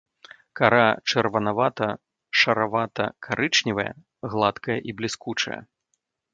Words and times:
Кара 0.59 0.85
чырванавата-шаравата-карычневая, 1.11 3.89
гладкая 4.35 4.79
і 4.91 4.95
бліскучая. 4.99 5.61